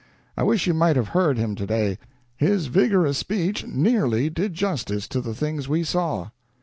I 0.35 0.41
wish 0.41 0.65
you 0.65 0.73
might 0.73 0.95
have 0.95 1.09
heard 1.09 1.37
him 1.37 1.53
today. 1.53 1.99
His 2.35 2.65
vigorous 2.65 3.19
speech 3.19 3.67
nearly 3.67 4.31
did 4.31 4.55
justice 4.55 5.07
to 5.09 5.21
the 5.21 5.35
things 5.35 5.69
we 5.69 5.83
saw." 5.83 6.31